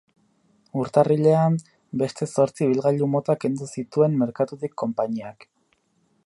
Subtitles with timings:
[0.83, 1.57] Urtarrilean,
[2.03, 5.47] beste zortzi ibilgailu mota kendu zituen merkatutik konpainiak.